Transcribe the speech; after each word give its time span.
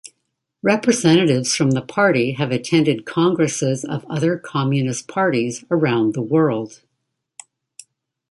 Representatives 0.63 1.55
from 1.55 1.69
the 1.69 1.81
party 1.83 2.31
have 2.31 2.49
attended 2.51 3.05
congresses 3.05 3.85
of 3.85 4.03
other 4.09 4.35
communist 4.35 5.07
parties 5.07 5.63
around 5.69 6.15
the 6.15 6.23
world. 6.23 6.81